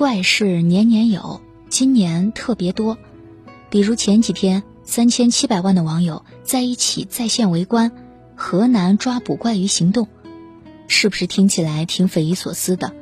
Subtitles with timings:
[0.00, 2.96] 怪事年年有，今年特别多。
[3.68, 7.92] 比如前几天，三千七百万的网友在一起在线围观
[8.34, 10.08] 河南抓捕怪鱼行动，
[10.88, 12.94] 是不是听起来挺匪夷所思的？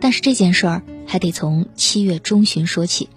[0.00, 3.10] 但是这件事儿还得从七月中旬说起。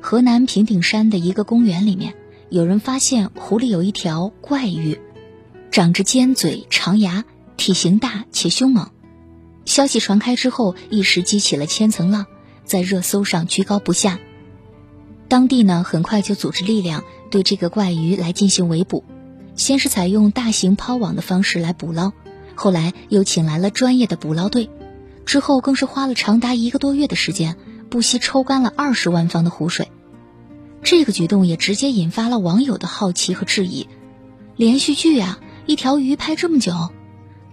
[0.00, 2.14] 河南平顶山的一个公园里面，
[2.48, 4.98] 有人发现湖里有一条怪鱼，
[5.70, 7.24] 长着尖嘴、长牙，
[7.56, 8.90] 体型大且凶猛。
[9.64, 12.26] 消息传开之后，一时激起了千层浪，
[12.64, 14.18] 在热搜上居高不下。
[15.28, 19.04] 当地呢，很快就组织力量对这个怪鱼来进行围捕，
[19.56, 22.12] 先是采用大型抛网的方式来捕捞，
[22.54, 24.68] 后来又请来了专业的捕捞队，
[25.24, 27.56] 之后更是花了长达一个多月的时间，
[27.88, 29.88] 不惜抽干了二十万方的湖水。
[30.82, 33.88] 这个举动也直接引发了网友的好奇和质疑：
[34.56, 36.90] 连续剧啊，一条鱼拍这么久？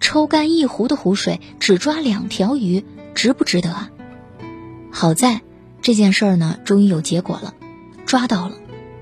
[0.10, 3.92] 抽干一湖的湖水，只抓两条鱼，值不值得啊？
[4.90, 5.42] 好在
[5.84, 7.54] 这件事儿呢，终于有结果了，
[8.08, 8.56] 抓到了，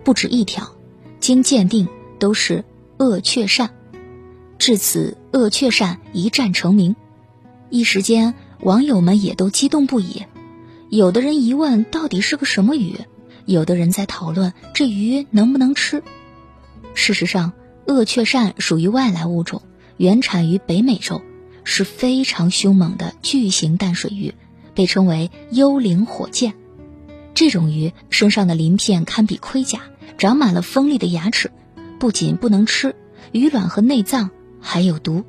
[0.03, 0.75] 不止一条，
[1.21, 1.87] 经鉴定
[2.19, 2.65] 都是
[2.97, 3.69] 鳄雀鳝。
[4.59, 6.97] 至此，鳄雀鳝一战成名，
[7.69, 10.25] 一时间网友们也都激动不已。
[10.89, 12.97] 有的人疑问到底是个什么鱼，
[13.45, 16.03] 有的人在讨论这鱼能不能吃。
[16.95, 17.53] 事实上，
[17.85, 19.61] 鳄雀鳝属于外来物种。
[19.97, 21.21] 原产于北美洲，
[21.63, 24.33] 是非常凶猛的巨型淡水鱼，
[24.73, 26.53] 被称为“幽灵火箭”。
[27.33, 29.81] 这种鱼身上的鳞片堪比盔甲，
[30.17, 31.51] 长满了锋利的牙齿，
[31.99, 32.95] 不仅不能吃，
[33.31, 34.31] 鱼卵和内脏
[34.61, 35.23] 还有毒。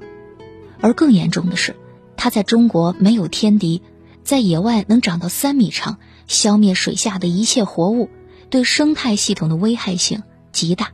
[0.80, 1.74] 而更严重的是，
[2.16, 3.82] 它在中国没有天敌，
[4.22, 8.08] 在野外能长到三米长，消灭水下的一切活物，
[8.48, 10.92] 对生态系统的危害性极大。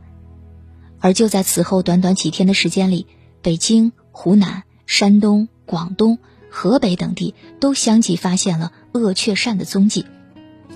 [0.99, 3.05] 而就在此后短短几天的时间里，
[3.45, 6.17] 北京、湖南、山东、广东、
[6.49, 10.07] 河北等地都相继发现了鳄雀鳝的踪迹，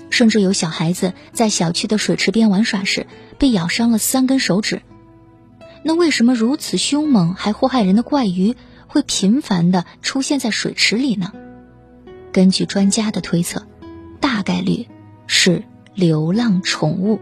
[0.08, 3.08] 甚至有小孩子在小区的水池边玩耍时
[3.40, 4.82] 被咬伤了三根手指。
[5.82, 8.54] 那为什么如此凶猛还祸害人的怪鱼
[8.86, 11.32] 会频繁地出现在水池里呢？
[12.30, 13.66] 根据专家的推测，
[14.20, 14.86] 大概率
[15.26, 15.64] 是
[15.96, 17.18] 流浪宠物。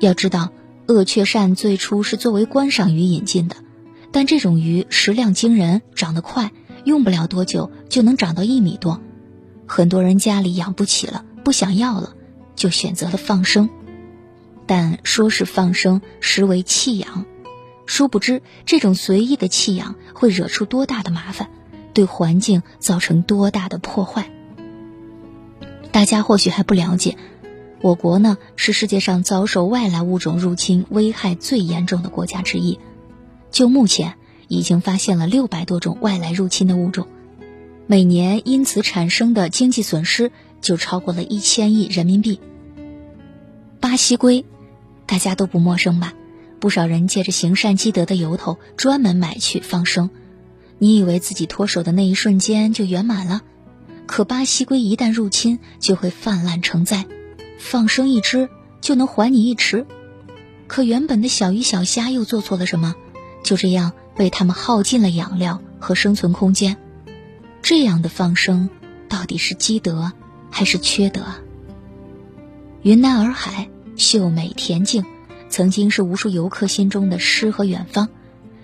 [0.00, 0.52] 要知道，
[0.86, 3.56] 鳄雀鳝最初是作为观赏鱼引进的。
[4.10, 6.50] 但这种鱼食量惊人，长得快，
[6.84, 9.00] 用不了多久就能长到一米多。
[9.66, 12.14] 很多人家里养不起了，不想要了，
[12.56, 13.68] 就选择了放生。
[14.66, 17.26] 但说是放生，实为弃养。
[17.86, 21.48] 殊不知，这种随意的弃养会惹出多大的麻烦，
[21.94, 24.30] 对环境造成多大的破坏。
[25.90, 27.16] 大家或许还不了解，
[27.80, 32.78] 我国呢是世界上遭受外来物种入侵危害最严重的国家之一。
[33.58, 34.14] 就目前，
[34.46, 37.08] 已经发现了六百多种外来入侵的物种，
[37.88, 40.30] 每年因此产生的经济损失
[40.60, 42.38] 就超过了一千亿人民币。
[43.80, 44.44] 巴西龟，
[45.06, 46.14] 大家都不陌生吧？
[46.60, 50.08] 不少人借着行善积德的由头，专门买去放生。
[50.78, 53.42] 你以为自己脱手的那一瞬间就圆满了？
[54.06, 57.06] 可巴西龟一旦入侵，就会泛滥成灾，
[57.58, 58.48] 放生一只
[58.80, 59.84] 就能还你一池。
[60.68, 62.94] 可原本的小鱼小虾又做错了什么？
[63.42, 66.76] 就这样被他们耗尽了养料和生存空间，
[67.62, 68.68] 这样的放生
[69.08, 70.12] 到底是积德
[70.50, 71.22] 还是缺德？
[72.82, 75.04] 云南洱海秀美恬静，
[75.48, 78.08] 曾经是无数游客心中的诗和远方，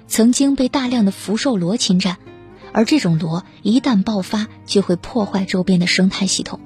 [0.06, 2.18] 曾经被大量的福寿螺侵占，
[2.72, 6.60] 而这种螺一旦爆发，就会破坏周边的生态系统。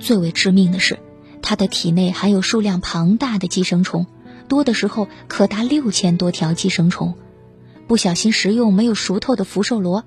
[0.00, 0.98] 最为致命的是，
[1.42, 4.06] 它的体内含有数量庞大的寄生虫，
[4.48, 7.14] 多的时候可达六千多条寄生虫。
[7.86, 10.04] 不小心食用没有熟透的福寿螺，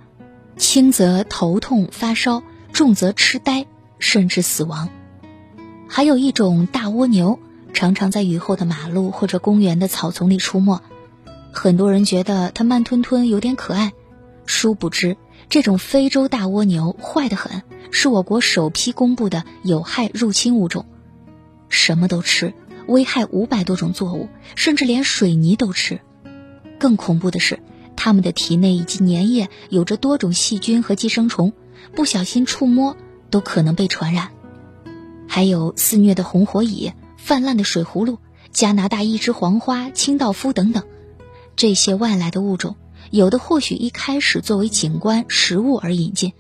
[0.58, 2.42] 轻则头痛发烧，
[2.74, 3.68] 重则痴呆，
[4.00, 4.90] 甚至死亡。
[5.88, 7.40] 还有一种大蜗牛，
[7.74, 10.82] 常常在雨后的马路或者公园的草丛里出没。
[11.52, 13.94] 很多人觉得它慢吞吞有点可爱，
[14.46, 15.16] 殊不知
[15.50, 17.62] 这种非洲大蜗牛坏得很，
[17.92, 20.86] 是我国首批公布的有害入侵物种。
[21.70, 22.54] 什么都吃，
[22.88, 26.00] 危害五百多种作物，甚至连水泥都吃。
[26.80, 27.60] 更恐怖的是，
[27.96, 31.54] 它们的体内以及粘液有着多种细菌和寄生虫，
[31.96, 32.96] 不小心触摸
[33.30, 34.30] 都可能被传染。
[35.28, 38.20] 还有肆虐的红火蚁、泛滥的水葫芦、
[38.52, 40.84] 加拿大一枝黄花、清道夫等等，
[41.56, 42.76] 这些外来的物种，
[43.12, 46.34] 有的或许一开始作为景观食物而引进，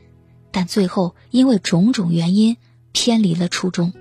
[0.52, 2.58] 但最后因为种种原因
[2.92, 3.94] 偏离了初衷。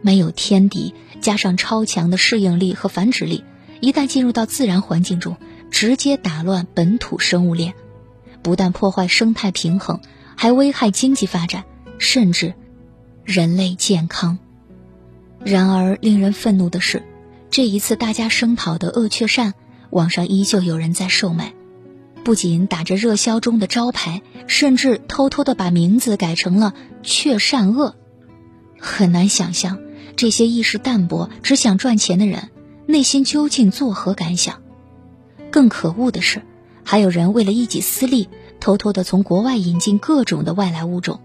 [0.00, 3.44] 没有天敌，加上超强的适应力和繁殖力。
[3.82, 5.36] 一旦进入到自然环境中，
[5.72, 7.74] 直接打乱本土生物链，
[8.40, 10.00] 不但破坏生态平衡，
[10.36, 11.64] 还危害经济发展，
[11.98, 12.54] 甚至
[13.24, 14.38] 人类健康。
[15.44, 17.02] 然而，令人愤怒的是，
[17.50, 19.52] 这一次大家声讨的鳄雀鳝，
[19.90, 21.52] 网上依旧有人在售卖，
[22.22, 27.96] 不仅打着热销中的招牌，甚至偷偷的把名字改成了雀鳝鳄。
[28.78, 29.80] 很难想象，
[30.14, 32.50] 这些意识淡薄、只想赚钱的人，
[32.86, 34.60] 内心究竟作何感想？
[35.50, 36.42] 更可恶的是，
[36.84, 38.28] 还有人为了一己私利，
[38.60, 41.20] 偷偷的从国外引进各种的外来物种。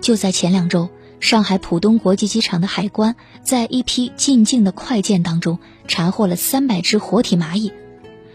[0.00, 0.88] 就在前两周。
[1.18, 5.58] 上海浦东国际机场的海关在一批进境的快件当中
[5.88, 7.72] 查获了三百只活体蚂蚁，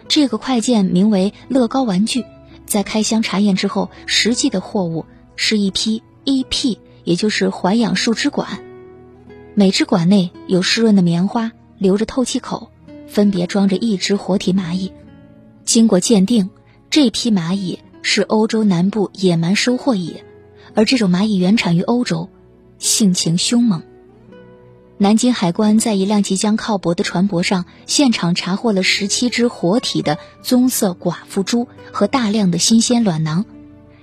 [0.08, 2.26] 这个快件名为乐高玩具，
[2.66, 5.06] 在开箱查验之后，实际的货物
[5.36, 8.64] 是一批 EP，也就是环氧树脂管，
[9.54, 12.70] 每只管内有湿润的棉花，留着透气口，
[13.08, 14.94] 分别装着一只活体蚂蚁。
[15.66, 16.52] 经过鉴定，
[16.92, 20.18] 这批蚂蚁是欧洲南部野蛮收获蚁，
[20.76, 22.30] 而这种蚂蚁原产于欧洲。
[22.78, 23.82] 性情凶猛。
[25.00, 33.46] 南京海关在一辆即将靠泊的船舶上，现场查获了十七只活体的棕色寡妇蛛和大量的新鲜卵囊。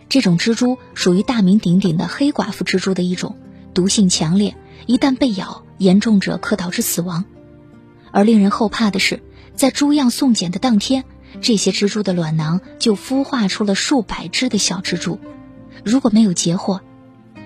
[0.09, 3.37] 这种蜘蛛属于大名鼎鼎的黑寡妇蜘蛛的一种，
[3.73, 7.25] 毒性强烈，一旦被咬，严重者可导致死亡。
[8.11, 9.23] 而令人后怕的是，
[9.55, 11.05] 在猪样送检的当天，
[11.41, 15.19] 这些蜘蛛的卵囊就孵化出了数百只的小蜘蛛。
[15.85, 16.81] 如果没有截获，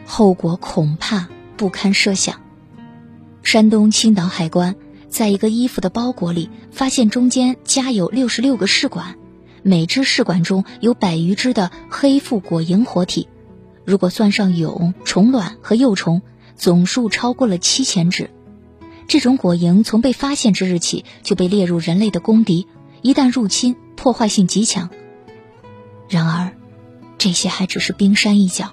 [0.05, 2.41] 后果恐怕不堪设想。
[3.43, 4.77] 山东青岛海关
[5.09, 9.17] 在一个衣服的包裹里发现中间夹有六十六个试管，
[9.63, 13.29] 每只试管中有百余只的黑腹果蝇活体，
[13.85, 16.23] 如果算上蛹、虫卵和幼虫，
[16.57, 18.31] 总数超过了七千只。
[19.13, 22.67] 这种果蝇从被发现之日起就被列入人类的公敌，
[23.03, 24.89] 一旦入侵，破坏性极强。
[26.09, 26.57] 然而，
[27.19, 28.73] 这些还只是冰山一角。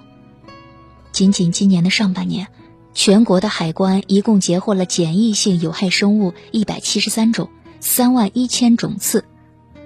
[1.12, 2.48] 仅仅今年的上半年，
[2.94, 9.20] 全国的海关一共截获了检疫性有害生物一百七十三种，三万一千种次；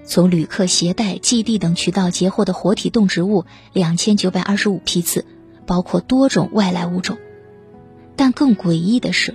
[0.06, 5.26] 从旅客携带、寄递等渠道截获的活体动植物两千九百二十五批次，
[5.66, 7.18] 包括多种外来物种。
[8.14, 9.34] 但更诡异的是，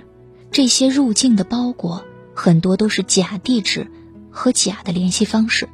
[0.52, 2.04] 这些入境的包裹
[2.34, 3.90] 很多都是假地址
[4.30, 5.68] 和假的联系方式，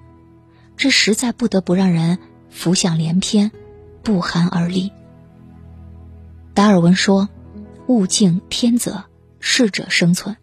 [0.77, 2.19] 这实在不得不让人
[2.51, 3.51] 浮想联翩，
[4.03, 4.93] 不寒而栗。
[6.53, 7.29] 达尔文说
[7.87, 9.05] ：“物竞天择，
[9.41, 10.37] 适者生存。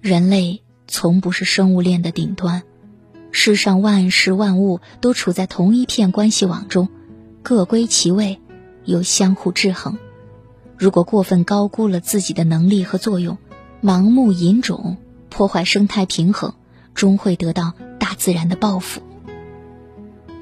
[0.00, 2.62] 人类从不是生物链的顶端，
[3.32, 6.88] 世上万事万物都处在同一片关系网中，
[7.42, 8.40] 各归其位，
[8.84, 9.98] 又相互制衡。
[10.76, 13.38] 如果过分高估了自己的能力和作用，
[13.82, 14.96] 盲目引种，
[15.28, 16.54] 破坏生态平衡，
[16.94, 19.02] 终会得到大自然的报复。”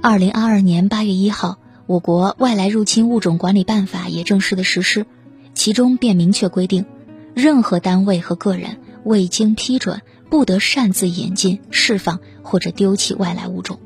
[0.03, 1.59] 二零二二年八月一号。
[1.87, 5.05] 我国《外来入侵物种管理办法》也正式的实施，
[5.53, 6.87] 其中便明确规定，
[7.35, 10.01] 任何单位和个人未经批准，
[10.31, 13.79] 不得擅自引进、释放或者丢弃外来物种。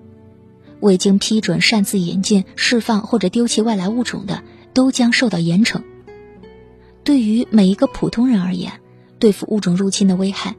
[0.78, 5.82] 未经批准擅自引进、释放或者丢弃外来物种的，都将受到严惩。
[7.02, 8.74] 对于每一个普通人而言，
[9.18, 10.56] 对付物种入侵的危害，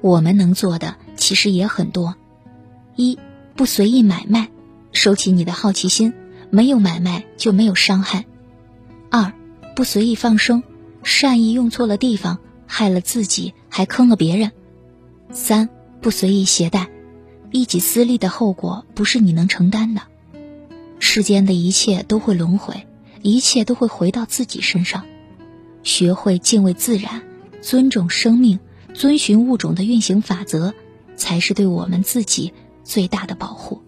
[0.00, 2.14] 我们能做的其实也很多：
[2.96, 3.18] 一，
[3.54, 4.50] 不随意买卖，
[4.92, 6.12] 收起你的好奇心。
[6.50, 8.26] 没有买卖就没有伤害。
[9.10, 9.32] 二，
[9.74, 10.62] 不随意放生，
[11.02, 14.52] 善意用错了地方，害了自己，还坑了别人。
[15.30, 15.70] 三，
[16.02, 16.90] 不随意携带，
[17.50, 20.02] 一己私利的后果不是你能承担的。
[20.98, 22.86] 世间的一切都会轮回，
[23.22, 25.04] 一切都会回到自己身上。
[25.82, 27.22] 学会敬畏自然，
[27.62, 28.58] 尊重生命，
[28.92, 30.74] 遵循物种的运行法则，
[31.16, 32.52] 才是对我们自己
[32.82, 33.80] 最大的保护。